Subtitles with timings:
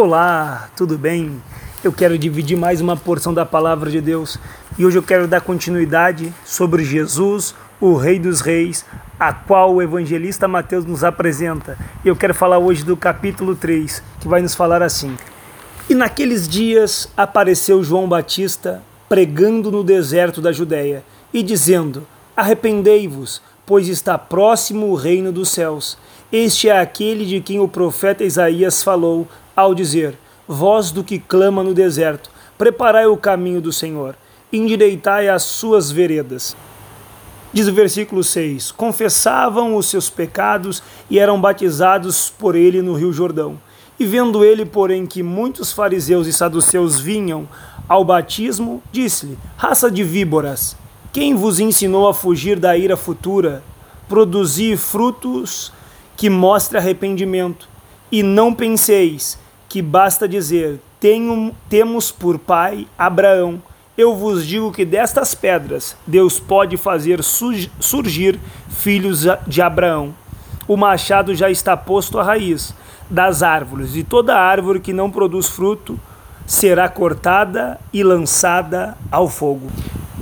[0.00, 1.42] Olá, tudo bem?
[1.82, 4.38] Eu quero dividir mais uma porção da palavra de Deus
[4.78, 8.86] e hoje eu quero dar continuidade sobre Jesus, o Rei dos Reis,
[9.18, 11.76] a qual o evangelista Mateus nos apresenta.
[12.04, 15.16] Eu quero falar hoje do capítulo 3, que vai nos falar assim:
[15.90, 21.02] E naqueles dias apareceu João Batista pregando no deserto da Judéia
[21.34, 25.98] e dizendo: Arrependei-vos, pois está próximo o reino dos céus.
[26.30, 29.26] Este é aquele de quem o profeta Isaías falou
[29.58, 30.16] ao dizer:
[30.46, 34.14] Voz do que clama no deserto, preparai o caminho do Senhor,
[34.52, 36.56] endireitai as suas veredas.
[37.52, 40.80] Diz o versículo 6: Confessavam os seus pecados
[41.10, 43.58] e eram batizados por ele no Rio Jordão.
[43.98, 47.48] E vendo ele, porém, que muitos fariseus e saduceus vinham
[47.88, 50.76] ao batismo, disse-lhe: Raça de víboras,
[51.12, 53.64] quem vos ensinou a fugir da ira futura?
[54.08, 55.72] Produzi frutos
[56.16, 57.68] que mostrem arrependimento.
[58.10, 59.36] E não penseis
[59.68, 63.62] que basta dizer: Tenho, temos por pai Abraão.
[63.96, 70.14] Eu vos digo que destas pedras Deus pode fazer surgir filhos de Abraão.
[70.68, 72.74] O machado já está posto à raiz
[73.10, 75.98] das árvores, e toda árvore que não produz fruto
[76.46, 79.68] será cortada e lançada ao fogo.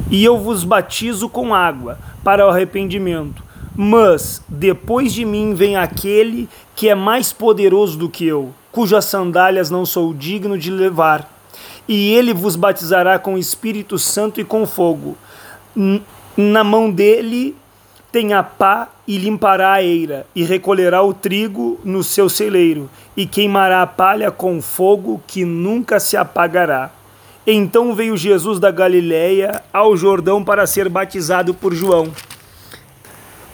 [0.09, 3.45] E eu vos batizo com água para o arrependimento.
[3.75, 9.71] Mas depois de mim vem aquele que é mais poderoso do que eu cujas sandálias
[9.71, 11.33] não sou digno de levar.
[11.89, 15.17] E ele vos batizará com Espírito Santo e com fogo.
[16.37, 17.57] Na mão dele
[18.13, 23.25] tem a pá e limpará a eira, e recolherá o trigo no seu celeiro, e
[23.25, 26.91] queimará a palha com fogo que nunca se apagará.
[27.47, 32.13] Então veio Jesus da Galiléia ao Jordão para ser batizado por João.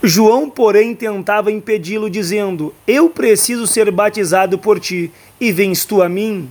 [0.05, 6.08] João, porém, tentava impedi-lo, dizendo: Eu preciso ser batizado por ti, e vens tu a
[6.08, 6.48] mim?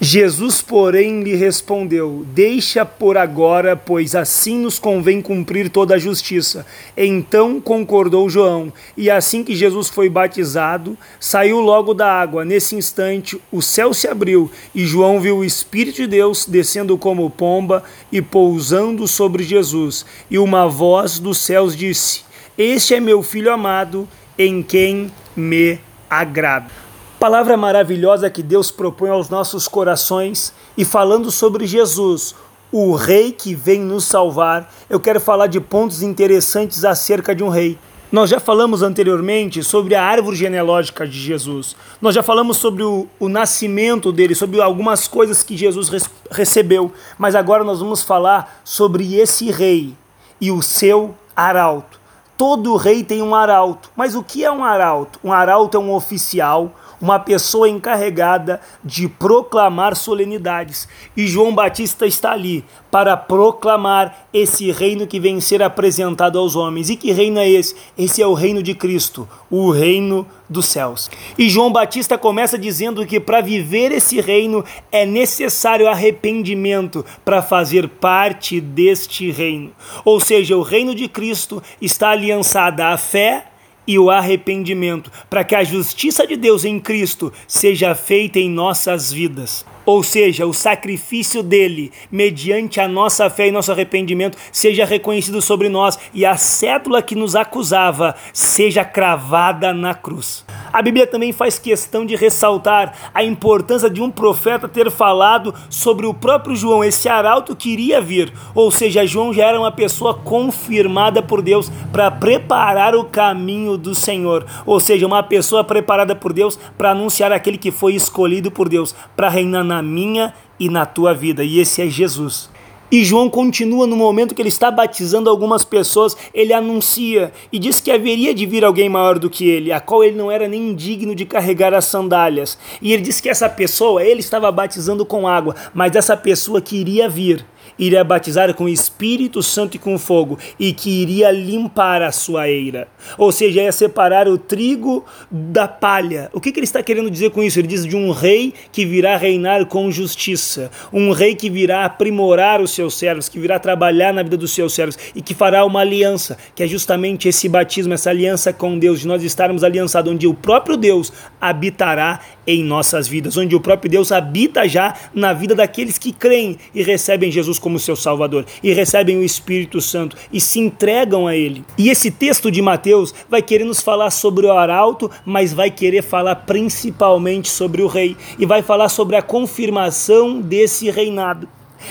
[0.00, 6.66] Jesus, porém, lhe respondeu: Deixa por agora, pois assim nos convém cumprir toda a justiça.
[6.96, 12.44] Então concordou João, e assim que Jesus foi batizado, saiu logo da água.
[12.44, 17.30] Nesse instante, o céu se abriu, e João viu o Espírito de Deus descendo como
[17.30, 20.04] pomba e pousando sobre Jesus.
[20.28, 22.29] E uma voz dos céus disse:
[22.62, 24.06] este é meu filho amado,
[24.38, 26.70] em quem me agrado.
[27.18, 32.34] Palavra maravilhosa que Deus propõe aos nossos corações e falando sobre Jesus,
[32.72, 37.48] o rei que vem nos salvar, eu quero falar de pontos interessantes acerca de um
[37.48, 37.78] rei.
[38.12, 41.76] Nós já falamos anteriormente sobre a árvore genealógica de Jesus.
[42.00, 46.92] Nós já falamos sobre o, o nascimento dele, sobre algumas coisas que Jesus res, recebeu.
[47.16, 49.94] Mas agora nós vamos falar sobre esse rei
[50.40, 51.99] e o seu arauto.
[52.40, 53.90] Todo rei tem um arauto.
[53.94, 55.20] Mas o que é um arauto?
[55.22, 60.88] Um arauto é um oficial, uma pessoa encarregada de proclamar solenidades.
[61.16, 66.90] E João Batista está ali para proclamar esse reino que vem ser apresentado aos homens.
[66.90, 67.74] E que reino é esse?
[67.96, 71.08] Esse é o reino de Cristo, o reino dos céus.
[71.38, 77.88] E João Batista começa dizendo que para viver esse reino é necessário arrependimento para fazer
[77.88, 79.70] parte deste reino.
[80.04, 83.49] Ou seja, o reino de Cristo está aliançado à fé
[83.90, 89.12] e o arrependimento, para que a justiça de Deus em Cristo seja feita em nossas
[89.12, 89.66] vidas.
[89.84, 95.68] Ou seja, o sacrifício dele, mediante a nossa fé e nosso arrependimento, seja reconhecido sobre
[95.68, 100.44] nós e a cédula que nos acusava seja cravada na cruz.
[100.72, 106.06] A Bíblia também faz questão de ressaltar a importância de um profeta ter falado sobre
[106.06, 108.32] o próprio João, esse arauto que iria vir.
[108.54, 113.94] Ou seja, João já era uma pessoa confirmada por Deus para preparar o caminho do
[113.94, 114.46] Senhor.
[114.64, 118.94] Ou seja, uma pessoa preparada por Deus para anunciar aquele que foi escolhido por Deus
[119.16, 121.44] para reinar na minha e na tua vida.
[121.44, 122.50] E esse é Jesus.
[122.92, 127.80] E João continua no momento que ele está batizando algumas pessoas, ele anuncia e diz
[127.80, 130.74] que haveria de vir alguém maior do que ele, a qual ele não era nem
[130.74, 132.58] digno de carregar as sandálias.
[132.82, 136.78] E ele diz que essa pessoa, ele estava batizando com água, mas essa pessoa que
[136.78, 137.46] iria vir,
[137.80, 142.48] iria batizar com o Espírito Santo e com fogo, e que iria limpar a sua
[142.48, 142.86] eira.
[143.16, 146.30] Ou seja, ia separar o trigo da palha.
[146.32, 147.58] O que, que ele está querendo dizer com isso?
[147.58, 152.60] Ele diz de um rei que virá reinar com justiça, um rei que virá aprimorar
[152.60, 155.80] os seus servos, que virá trabalhar na vida dos seus servos e que fará uma
[155.80, 160.26] aliança, que é justamente esse batismo, essa aliança com Deus, de nós estarmos aliançados, onde
[160.26, 165.54] o próprio Deus habitará em nossas vidas, onde o próprio Deus habita já na vida
[165.54, 170.16] daqueles que creem e recebem Jesus como como seu Salvador e recebem o Espírito Santo
[170.32, 171.64] e se entregam a Ele.
[171.78, 176.02] E esse texto de Mateus vai querer nos falar sobre o arauto, mas vai querer
[176.02, 181.48] falar principalmente sobre o rei e vai falar sobre a confirmação desse reinado.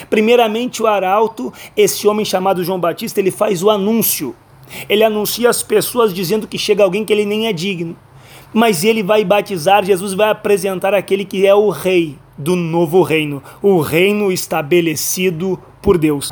[0.09, 4.35] Primeiramente, o arauto, esse homem chamado João Batista, ele faz o anúncio.
[4.89, 7.95] Ele anuncia às pessoas dizendo que chega alguém que ele nem é digno.
[8.53, 13.43] Mas ele vai batizar, Jesus vai apresentar aquele que é o rei do novo reino,
[13.61, 16.31] o reino estabelecido por Deus.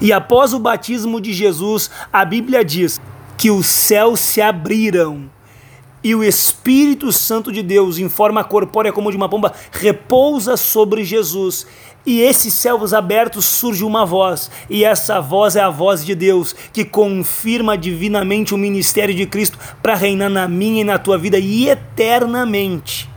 [0.00, 3.00] E após o batismo de Jesus, a Bíblia diz
[3.36, 5.30] que os céus se abriram
[6.04, 11.02] e o Espírito Santo de Deus, em forma corpórea como de uma pomba, repousa sobre
[11.02, 11.66] Jesus.
[12.04, 16.54] E esses céus abertos surge uma voz, e essa voz é a voz de Deus,
[16.70, 21.38] que confirma divinamente o ministério de Cristo para reinar na minha e na tua vida
[21.38, 23.08] e eternamente,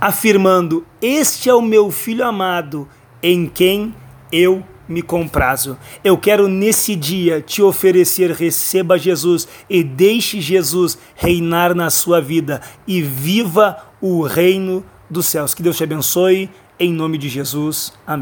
[0.00, 2.88] afirmando: Este é o meu filho amado,
[3.22, 3.94] em quem
[4.32, 5.76] eu me comprazo.
[6.02, 12.60] Eu quero nesse dia te oferecer, receba Jesus e deixe Jesus reinar na sua vida
[12.86, 15.54] e viva o reino dos céus.
[15.54, 16.48] Que Deus te abençoe,
[16.78, 17.92] em nome de Jesus.
[18.06, 18.16] Amém.